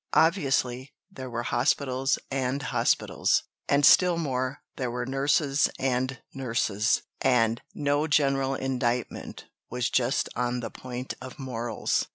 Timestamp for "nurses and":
5.05-6.19, 6.33-7.61